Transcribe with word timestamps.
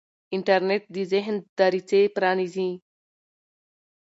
انټرنیټ 0.35 0.83
د 0.95 0.97
ذهن 1.11 1.35
دریڅې 1.57 2.01
پرانیزي. 2.15 2.69